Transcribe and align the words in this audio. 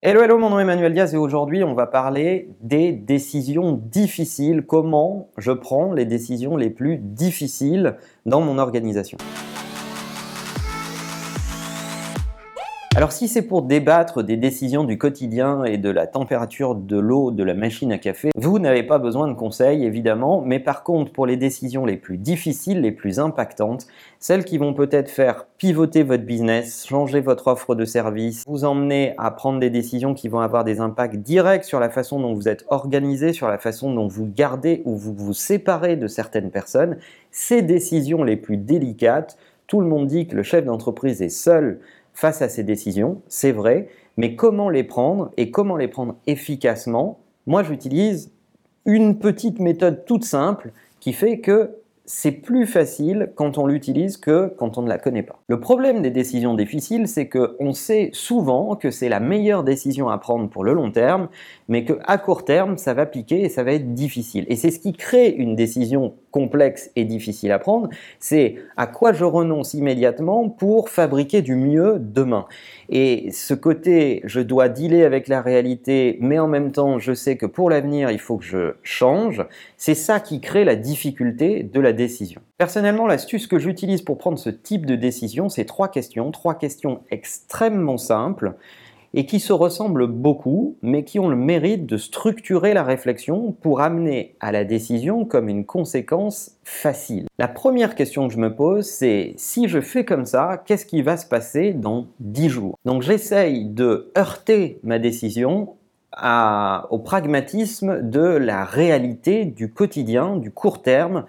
Hello, 0.00 0.22
hello, 0.22 0.38
mon 0.38 0.50
nom 0.50 0.60
est 0.60 0.62
Emmanuel 0.62 0.92
Diaz 0.92 1.12
et 1.12 1.16
aujourd'hui 1.16 1.64
on 1.64 1.74
va 1.74 1.88
parler 1.88 2.50
des 2.60 2.92
décisions 2.92 3.72
difficiles, 3.72 4.62
comment 4.64 5.32
je 5.38 5.50
prends 5.50 5.92
les 5.92 6.04
décisions 6.04 6.56
les 6.56 6.70
plus 6.70 6.98
difficiles 6.98 7.96
dans 8.24 8.40
mon 8.40 8.58
organisation? 8.58 9.18
Alors 12.98 13.12
si 13.12 13.28
c'est 13.28 13.42
pour 13.42 13.62
débattre 13.62 14.24
des 14.24 14.36
décisions 14.36 14.82
du 14.82 14.98
quotidien 14.98 15.62
et 15.62 15.78
de 15.78 15.88
la 15.88 16.08
température 16.08 16.74
de 16.74 16.98
l'eau 16.98 17.30
de 17.30 17.44
la 17.44 17.54
machine 17.54 17.92
à 17.92 17.98
café, 17.98 18.30
vous 18.34 18.58
n'avez 18.58 18.82
pas 18.82 18.98
besoin 18.98 19.28
de 19.28 19.34
conseils 19.34 19.84
évidemment, 19.84 20.40
mais 20.40 20.58
par 20.58 20.82
contre 20.82 21.12
pour 21.12 21.24
les 21.24 21.36
décisions 21.36 21.86
les 21.86 21.96
plus 21.96 22.18
difficiles, 22.18 22.80
les 22.80 22.90
plus 22.90 23.20
impactantes, 23.20 23.86
celles 24.18 24.44
qui 24.44 24.58
vont 24.58 24.74
peut-être 24.74 25.10
faire 25.10 25.46
pivoter 25.58 26.02
votre 26.02 26.24
business, 26.24 26.86
changer 26.88 27.20
votre 27.20 27.46
offre 27.46 27.76
de 27.76 27.84
service, 27.84 28.42
vous 28.48 28.64
emmener 28.64 29.14
à 29.16 29.30
prendre 29.30 29.60
des 29.60 29.70
décisions 29.70 30.12
qui 30.12 30.26
vont 30.26 30.40
avoir 30.40 30.64
des 30.64 30.80
impacts 30.80 31.18
directs 31.18 31.66
sur 31.66 31.78
la 31.78 31.90
façon 31.90 32.18
dont 32.18 32.34
vous 32.34 32.48
êtes 32.48 32.64
organisé, 32.66 33.32
sur 33.32 33.46
la 33.46 33.58
façon 33.58 33.94
dont 33.94 34.08
vous 34.08 34.26
gardez 34.26 34.82
ou 34.86 34.96
vous 34.96 35.14
vous 35.14 35.34
séparez 35.34 35.94
de 35.94 36.08
certaines 36.08 36.50
personnes, 36.50 36.96
ces 37.30 37.62
décisions 37.62 38.24
les 38.24 38.36
plus 38.36 38.56
délicates, 38.56 39.38
tout 39.68 39.82
le 39.82 39.86
monde 39.86 40.06
dit 40.06 40.26
que 40.26 40.34
le 40.34 40.42
chef 40.42 40.64
d'entreprise 40.64 41.22
est 41.22 41.28
seul 41.28 41.78
face 42.18 42.42
à 42.42 42.48
ces 42.48 42.64
décisions, 42.64 43.22
c'est 43.28 43.52
vrai, 43.52 43.86
mais 44.16 44.34
comment 44.34 44.70
les 44.70 44.82
prendre 44.82 45.30
et 45.36 45.52
comment 45.52 45.76
les 45.76 45.86
prendre 45.86 46.16
efficacement? 46.26 47.20
Moi, 47.46 47.62
j'utilise 47.62 48.32
une 48.86 49.20
petite 49.20 49.60
méthode 49.60 50.04
toute 50.04 50.24
simple 50.24 50.72
qui 50.98 51.12
fait 51.12 51.38
que 51.38 51.76
c'est 52.06 52.32
plus 52.32 52.66
facile 52.66 53.30
quand 53.36 53.56
on 53.56 53.66
l'utilise 53.66 54.16
que 54.16 54.52
quand 54.56 54.78
on 54.78 54.82
ne 54.82 54.88
la 54.88 54.98
connaît 54.98 55.22
pas. 55.22 55.38
Le 55.46 55.60
problème 55.60 56.02
des 56.02 56.10
décisions 56.10 56.54
difficiles, 56.54 57.06
c'est 57.06 57.28
qu'on 57.28 57.72
sait 57.72 58.10
souvent 58.12 58.74
que 58.74 58.90
c'est 58.90 59.08
la 59.08 59.20
meilleure 59.20 59.62
décision 59.62 60.08
à 60.08 60.18
prendre 60.18 60.48
pour 60.48 60.64
le 60.64 60.72
long 60.72 60.90
terme, 60.90 61.28
mais 61.68 61.84
qu'à 61.84 62.18
court 62.18 62.44
terme, 62.44 62.78
ça 62.78 62.94
va 62.94 63.06
piquer 63.06 63.42
et 63.42 63.48
ça 63.48 63.62
va 63.62 63.74
être 63.74 63.94
difficile. 63.94 64.44
Et 64.48 64.56
c'est 64.56 64.72
ce 64.72 64.80
qui 64.80 64.92
crée 64.92 65.28
une 65.28 65.54
décision 65.54 66.14
complexe 66.30 66.90
et 66.96 67.04
difficile 67.04 67.52
à 67.52 67.58
prendre, 67.58 67.88
c'est 68.20 68.56
à 68.76 68.86
quoi 68.86 69.12
je 69.12 69.24
renonce 69.24 69.74
immédiatement 69.74 70.48
pour 70.48 70.88
fabriquer 70.88 71.42
du 71.42 71.54
mieux 71.54 71.96
demain. 71.98 72.46
Et 72.90 73.30
ce 73.32 73.54
côté, 73.54 74.22
je 74.24 74.40
dois 74.40 74.68
dealer 74.68 75.04
avec 75.04 75.28
la 75.28 75.42
réalité, 75.42 76.18
mais 76.20 76.38
en 76.38 76.48
même 76.48 76.72
temps, 76.72 76.98
je 76.98 77.12
sais 77.12 77.36
que 77.36 77.46
pour 77.46 77.70
l'avenir, 77.70 78.10
il 78.10 78.18
faut 78.18 78.36
que 78.36 78.44
je 78.44 78.74
change, 78.82 79.44
c'est 79.76 79.94
ça 79.94 80.20
qui 80.20 80.40
crée 80.40 80.64
la 80.64 80.76
difficulté 80.76 81.62
de 81.62 81.80
la 81.80 81.92
décision. 81.92 82.40
Personnellement, 82.56 83.06
l'astuce 83.06 83.46
que 83.46 83.58
j'utilise 83.58 84.02
pour 84.02 84.18
prendre 84.18 84.38
ce 84.38 84.50
type 84.50 84.86
de 84.86 84.96
décision, 84.96 85.48
c'est 85.48 85.64
trois 85.64 85.88
questions, 85.88 86.30
trois 86.30 86.54
questions 86.54 87.00
extrêmement 87.10 87.98
simples 87.98 88.54
et 89.18 89.26
qui 89.26 89.40
se 89.40 89.52
ressemblent 89.52 90.06
beaucoup, 90.06 90.76
mais 90.80 91.02
qui 91.02 91.18
ont 91.18 91.28
le 91.28 91.34
mérite 91.34 91.86
de 91.86 91.96
structurer 91.96 92.72
la 92.72 92.84
réflexion 92.84 93.50
pour 93.50 93.80
amener 93.80 94.36
à 94.38 94.52
la 94.52 94.64
décision 94.64 95.24
comme 95.24 95.48
une 95.48 95.66
conséquence 95.66 96.52
facile. 96.62 97.26
La 97.36 97.48
première 97.48 97.96
question 97.96 98.28
que 98.28 98.34
je 98.34 98.38
me 98.38 98.54
pose, 98.54 98.86
c'est 98.86 99.34
si 99.36 99.66
je 99.66 99.80
fais 99.80 100.04
comme 100.04 100.24
ça, 100.24 100.62
qu'est-ce 100.64 100.86
qui 100.86 101.02
va 101.02 101.16
se 101.16 101.26
passer 101.26 101.72
dans 101.72 102.06
10 102.20 102.48
jours? 102.48 102.78
Donc 102.84 103.02
j'essaye 103.02 103.64
de 103.64 104.12
heurter 104.16 104.78
ma 104.84 105.00
décision 105.00 105.74
au 106.22 106.98
pragmatisme 107.00 108.08
de 108.08 108.20
la 108.20 108.64
réalité 108.64 109.46
du 109.46 109.72
quotidien, 109.72 110.36
du 110.36 110.52
court 110.52 110.80
terme. 110.80 111.24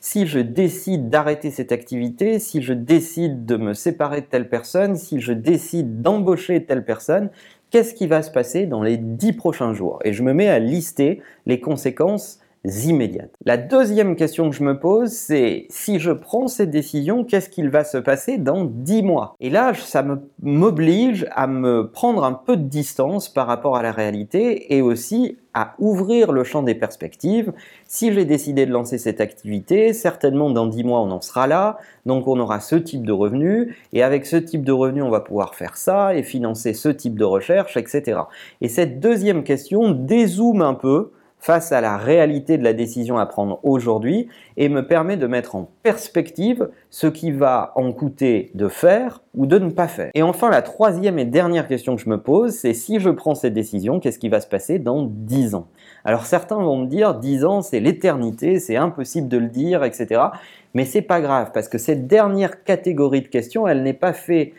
Si 0.00 0.28
je 0.28 0.38
décide 0.38 1.08
d'arrêter 1.08 1.50
cette 1.50 1.72
activité, 1.72 2.38
si 2.38 2.62
je 2.62 2.72
décide 2.72 3.44
de 3.46 3.56
me 3.56 3.74
séparer 3.74 4.20
de 4.20 4.26
telle 4.26 4.48
personne, 4.48 4.94
si 4.94 5.20
je 5.20 5.32
décide 5.32 6.02
d'embaucher 6.02 6.64
telle 6.64 6.84
personne, 6.84 7.30
qu'est-ce 7.70 7.94
qui 7.94 8.06
va 8.06 8.22
se 8.22 8.30
passer 8.30 8.66
dans 8.66 8.82
les 8.82 8.96
dix 8.96 9.32
prochains 9.32 9.74
jours? 9.74 9.98
Et 10.04 10.12
je 10.12 10.22
me 10.22 10.32
mets 10.32 10.48
à 10.48 10.60
lister 10.60 11.20
les 11.46 11.58
conséquences 11.58 12.38
immédiates. 12.86 13.32
La 13.44 13.56
deuxième 13.56 14.16
question 14.16 14.50
que 14.50 14.56
je 14.56 14.62
me 14.62 14.78
pose, 14.78 15.10
c'est 15.10 15.66
si 15.70 15.98
je 15.98 16.10
prends 16.10 16.48
cette 16.48 16.70
décision, 16.70 17.24
qu'est-ce 17.24 17.48
qu'il 17.48 17.70
va 17.70 17.84
se 17.84 17.98
passer 17.98 18.38
dans 18.38 18.64
10 18.64 19.02
mois? 19.02 19.34
Et 19.40 19.50
là, 19.50 19.72
ça 19.74 20.04
m'oblige 20.42 21.26
à 21.30 21.46
me 21.46 21.90
prendre 21.90 22.24
un 22.24 22.32
peu 22.32 22.56
de 22.56 22.62
distance 22.62 23.28
par 23.28 23.46
rapport 23.46 23.76
à 23.76 23.82
la 23.82 23.92
réalité 23.92 24.74
et 24.74 24.82
aussi 24.82 25.38
à 25.54 25.74
ouvrir 25.78 26.30
le 26.30 26.44
champ 26.44 26.62
des 26.62 26.74
perspectives. 26.74 27.52
Si 27.84 28.12
j'ai 28.12 28.24
décidé 28.24 28.64
de 28.64 28.70
lancer 28.70 28.98
cette 28.98 29.20
activité, 29.20 29.92
certainement 29.92 30.50
dans 30.50 30.66
10 30.66 30.84
mois 30.84 31.00
on 31.00 31.10
en 31.10 31.20
sera 31.20 31.46
là, 31.46 31.78
donc 32.06 32.28
on 32.28 32.38
aura 32.38 32.60
ce 32.60 32.76
type 32.76 33.04
de 33.04 33.12
revenus, 33.12 33.74
et 33.92 34.02
avec 34.02 34.26
ce 34.26 34.36
type 34.36 34.64
de 34.64 34.72
revenus 34.72 35.02
on 35.02 35.10
va 35.10 35.20
pouvoir 35.20 35.54
faire 35.54 35.76
ça 35.76 36.14
et 36.14 36.22
financer 36.22 36.74
ce 36.74 36.88
type 36.88 37.18
de 37.18 37.24
recherche, 37.24 37.76
etc. 37.76 38.20
Et 38.60 38.68
cette 38.68 39.00
deuxième 39.00 39.42
question 39.42 39.90
dézoome 39.90 40.62
un 40.62 40.74
peu 40.74 41.10
face 41.38 41.72
à 41.72 41.80
la 41.80 41.96
réalité 41.96 42.58
de 42.58 42.64
la 42.64 42.72
décision 42.72 43.18
à 43.18 43.26
prendre 43.26 43.60
aujourd'hui 43.62 44.28
et 44.56 44.68
me 44.68 44.86
permet 44.86 45.16
de 45.16 45.26
mettre 45.26 45.54
en 45.54 45.70
perspective 45.82 46.68
ce 46.90 47.06
qui 47.06 47.30
va 47.30 47.72
en 47.76 47.92
coûter 47.92 48.50
de 48.54 48.68
faire 48.68 49.22
ou 49.34 49.46
de 49.46 49.58
ne 49.58 49.70
pas 49.70 49.88
faire. 49.88 50.10
Et 50.14 50.22
enfin, 50.22 50.50
la 50.50 50.62
troisième 50.62 51.18
et 51.18 51.24
dernière 51.24 51.68
question 51.68 51.96
que 51.96 52.02
je 52.02 52.08
me 52.08 52.20
pose, 52.20 52.52
c'est 52.52 52.74
si 52.74 52.98
je 52.98 53.10
prends 53.10 53.34
cette 53.34 53.54
décision, 53.54 54.00
qu'est-ce 54.00 54.18
qui 54.18 54.28
va 54.28 54.40
se 54.40 54.48
passer 54.48 54.78
dans 54.78 55.04
10 55.04 55.54
ans? 55.54 55.68
Alors 56.04 56.26
certains 56.26 56.56
vont 56.58 56.78
me 56.78 56.86
dire 56.86 57.14
10 57.14 57.44
ans, 57.44 57.62
c'est 57.62 57.80
l'éternité, 57.80 58.58
c'est 58.58 58.76
impossible 58.76 59.28
de 59.28 59.38
le 59.38 59.48
dire, 59.48 59.84
etc. 59.84 60.20
Mais 60.74 60.84
c'est 60.84 61.02
pas 61.02 61.20
grave 61.20 61.50
parce 61.52 61.68
que 61.68 61.78
cette 61.78 62.06
dernière 62.06 62.64
catégorie 62.64 63.22
de 63.22 63.28
questions, 63.28 63.68
elle 63.68 63.82
n'est 63.82 63.92
pas 63.92 64.12
faite 64.12 64.52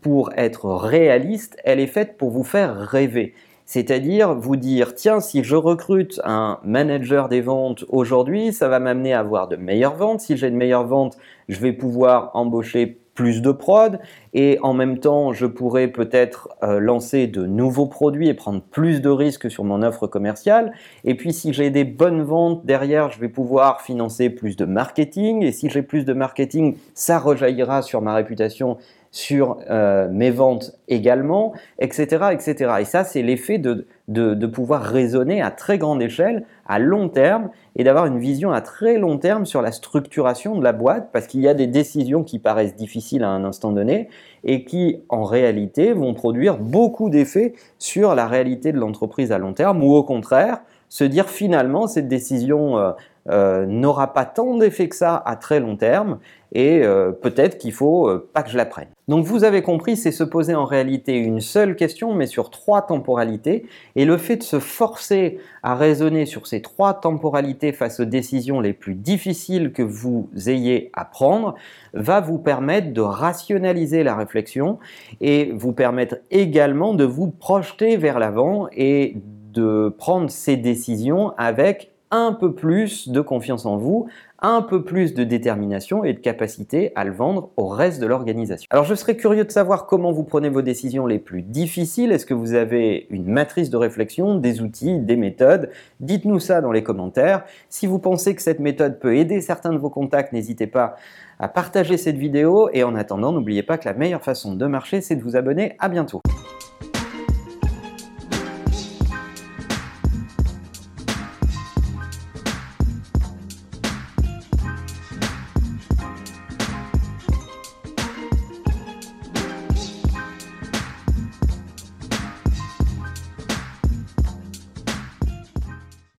pour 0.00 0.30
être 0.36 0.70
réaliste, 0.70 1.56
elle 1.64 1.80
est 1.80 1.86
faite 1.86 2.16
pour 2.16 2.30
vous 2.30 2.44
faire 2.44 2.76
rêver. 2.76 3.34
C'est-à-dire 3.64 4.34
vous 4.34 4.56
dire, 4.56 4.94
tiens, 4.94 5.20
si 5.20 5.44
je 5.44 5.56
recrute 5.56 6.20
un 6.24 6.58
manager 6.64 7.28
des 7.28 7.40
ventes 7.40 7.84
aujourd'hui, 7.88 8.52
ça 8.52 8.68
va 8.68 8.80
m'amener 8.80 9.12
à 9.12 9.20
avoir 9.20 9.48
de 9.48 9.56
meilleures 9.56 9.96
ventes. 9.96 10.20
Si 10.20 10.36
j'ai 10.36 10.50
de 10.50 10.56
meilleures 10.56 10.86
ventes, 10.86 11.16
je 11.48 11.60
vais 11.60 11.72
pouvoir 11.72 12.30
embaucher 12.34 12.98
plus 13.14 13.42
de 13.42 13.52
prod 13.52 13.98
et 14.32 14.58
en 14.62 14.72
même 14.72 14.98
temps 14.98 15.32
je 15.32 15.46
pourrais 15.46 15.88
peut-être 15.88 16.48
euh, 16.62 16.80
lancer 16.80 17.26
de 17.26 17.44
nouveaux 17.44 17.86
produits 17.86 18.28
et 18.28 18.34
prendre 18.34 18.62
plus 18.62 19.02
de 19.02 19.10
risques 19.10 19.50
sur 19.50 19.64
mon 19.64 19.82
offre 19.82 20.06
commerciale 20.06 20.72
et 21.04 21.14
puis 21.14 21.32
si 21.32 21.52
j'ai 21.52 21.70
des 21.70 21.84
bonnes 21.84 22.22
ventes 22.22 22.64
derrière 22.64 23.10
je 23.10 23.20
vais 23.20 23.28
pouvoir 23.28 23.82
financer 23.82 24.30
plus 24.30 24.56
de 24.56 24.64
marketing 24.64 25.42
et 25.42 25.52
si 25.52 25.68
j'ai 25.68 25.82
plus 25.82 26.04
de 26.04 26.14
marketing 26.14 26.76
ça 26.94 27.18
rejaillira 27.18 27.82
sur 27.82 28.00
ma 28.00 28.14
réputation 28.14 28.78
sur 29.12 29.58
euh, 29.70 30.08
mes 30.10 30.30
ventes 30.30 30.72
également, 30.88 31.52
etc. 31.78 32.30
etc. 32.32 32.74
Et 32.80 32.84
ça, 32.84 33.04
c'est 33.04 33.22
l'effet 33.22 33.58
de, 33.58 33.86
de, 34.08 34.46
pouvoir 34.46 34.82
raisonner 34.82 35.42
à 35.42 35.50
très 35.50 35.76
grande 35.76 36.02
échelle, 36.02 36.46
à 36.66 36.78
long 36.78 37.10
terme, 37.10 37.50
et 37.76 37.84
d'avoir 37.84 38.06
une 38.06 38.18
vision 38.18 38.52
à 38.52 38.62
très 38.62 38.98
long 38.98 39.18
terme 39.18 39.44
sur 39.44 39.60
la 39.60 39.70
structuration 39.70 40.56
de 40.56 40.64
la 40.64 40.72
boîte, 40.72 41.10
parce 41.12 41.26
qu'il 41.26 41.40
y 41.40 41.48
a 41.48 41.54
des 41.54 41.66
décisions 41.66 42.24
qui 42.24 42.38
paraissent 42.38 42.74
difficiles 42.74 43.22
à 43.22 43.28
un 43.28 43.44
instant 43.44 43.70
donné, 43.70 44.08
et 44.44 44.64
qui, 44.64 45.02
en 45.10 45.24
réalité, 45.24 45.92
vont 45.92 46.14
produire 46.14 46.56
beaucoup 46.56 47.10
d'effets 47.10 47.52
sur 47.78 48.14
la 48.14 48.26
réalité 48.26 48.72
de 48.72 48.78
l'entreprise 48.78 49.30
à 49.30 49.36
long 49.36 49.52
terme, 49.52 49.84
ou 49.84 49.94
au 49.94 50.04
contraire, 50.04 50.62
se 50.92 51.04
dire 51.04 51.30
finalement 51.30 51.86
cette 51.86 52.06
décision 52.06 52.76
euh, 52.76 52.92
euh, 53.30 53.64
n'aura 53.64 54.12
pas 54.12 54.26
tant 54.26 54.58
d'effet 54.58 54.90
que 54.90 54.96
ça 54.96 55.22
à 55.24 55.36
très 55.36 55.58
long 55.58 55.74
terme 55.74 56.18
et 56.54 56.82
euh, 56.84 57.12
peut-être 57.12 57.56
qu'il 57.56 57.72
faut 57.72 58.10
pas 58.34 58.42
que 58.42 58.50
je 58.50 58.58
la 58.58 58.66
prenne. 58.66 58.88
Donc 59.08 59.24
vous 59.24 59.42
avez 59.42 59.62
compris, 59.62 59.96
c'est 59.96 60.12
se 60.12 60.22
poser 60.22 60.54
en 60.54 60.66
réalité 60.66 61.16
une 61.16 61.40
seule 61.40 61.76
question 61.76 62.14
mais 62.14 62.26
sur 62.26 62.50
trois 62.50 62.82
temporalités 62.82 63.64
et 63.96 64.04
le 64.04 64.18
fait 64.18 64.36
de 64.36 64.42
se 64.42 64.58
forcer 64.58 65.38
à 65.62 65.76
raisonner 65.76 66.26
sur 66.26 66.46
ces 66.46 66.60
trois 66.60 66.92
temporalités 66.92 67.72
face 67.72 67.98
aux 68.00 68.04
décisions 68.04 68.60
les 68.60 68.74
plus 68.74 68.94
difficiles 68.94 69.72
que 69.72 69.82
vous 69.82 70.28
ayez 70.46 70.90
à 70.92 71.06
prendre 71.06 71.54
va 71.94 72.20
vous 72.20 72.38
permettre 72.38 72.92
de 72.92 73.00
rationaliser 73.00 74.02
la 74.02 74.14
réflexion 74.14 74.78
et 75.22 75.52
vous 75.54 75.72
permettre 75.72 76.16
également 76.30 76.92
de 76.92 77.04
vous 77.04 77.30
projeter 77.30 77.96
vers 77.96 78.18
l'avant 78.18 78.68
et 78.76 79.16
de 79.52 79.94
prendre 79.96 80.30
ces 80.30 80.56
décisions 80.56 81.32
avec 81.38 81.92
un 82.12 82.34
peu 82.34 82.54
plus 82.54 83.08
de 83.08 83.20
confiance 83.22 83.64
en 83.64 83.78
vous, 83.78 84.06
un 84.42 84.60
peu 84.60 84.84
plus 84.84 85.14
de 85.14 85.24
détermination 85.24 86.04
et 86.04 86.12
de 86.12 86.18
capacité 86.18 86.92
à 86.94 87.04
le 87.04 87.12
vendre 87.12 87.50
au 87.56 87.68
reste 87.68 88.00
de 88.00 88.06
l'organisation. 88.06 88.66
Alors 88.70 88.84
je 88.84 88.94
serais 88.94 89.16
curieux 89.16 89.44
de 89.44 89.50
savoir 89.50 89.86
comment 89.86 90.12
vous 90.12 90.24
prenez 90.24 90.50
vos 90.50 90.60
décisions 90.60 91.06
les 91.06 91.18
plus 91.18 91.40
difficiles. 91.40 92.12
Est-ce 92.12 92.26
que 92.26 92.34
vous 92.34 92.52
avez 92.52 93.06
une 93.08 93.26
matrice 93.26 93.70
de 93.70 93.76
réflexion, 93.78 94.36
des 94.36 94.60
outils, 94.60 94.98
des 94.98 95.16
méthodes? 95.16 95.70
Dites-nous 96.00 96.38
ça 96.38 96.60
dans 96.60 96.72
les 96.72 96.82
commentaires. 96.82 97.44
Si 97.70 97.86
vous 97.86 97.98
pensez 97.98 98.34
que 98.34 98.42
cette 98.42 98.60
méthode 98.60 98.98
peut 98.98 99.16
aider 99.16 99.40
certains 99.40 99.72
de 99.72 99.78
vos 99.78 99.90
contacts, 99.90 100.32
n'hésitez 100.32 100.66
pas 100.66 100.96
à 101.38 101.48
partager 101.48 101.96
cette 101.96 102.16
vidéo 102.16 102.68
et 102.72 102.84
en 102.84 102.94
attendant, 102.94 103.32
n'oubliez 103.32 103.62
pas 103.62 103.78
que 103.78 103.88
la 103.88 103.94
meilleure 103.94 104.22
façon 104.22 104.54
de 104.54 104.66
marcher, 104.66 105.00
c'est 105.00 105.16
de 105.16 105.22
vous 105.22 105.34
abonner. 105.34 105.76
À 105.78 105.88
bientôt. 105.88 106.20